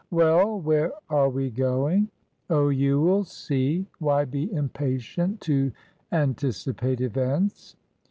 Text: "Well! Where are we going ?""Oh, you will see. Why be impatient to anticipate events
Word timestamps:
"Well! 0.09 0.59
Where 0.59 0.93
are 1.11 1.29
we 1.29 1.51
going 1.51 2.07
?""Oh, 2.49 2.69
you 2.69 2.99
will 2.99 3.23
see. 3.23 3.85
Why 3.99 4.25
be 4.25 4.51
impatient 4.55 5.41
to 5.41 5.71
anticipate 6.11 7.01
events 7.01 7.75